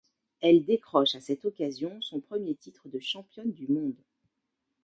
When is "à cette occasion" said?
1.13-2.01